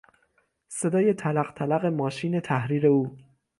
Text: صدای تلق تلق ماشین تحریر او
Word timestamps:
صدای 0.67 1.13
تلق 1.13 1.51
تلق 1.51 1.85
ماشین 1.85 2.39
تحریر 2.39 2.87
او 2.87 3.17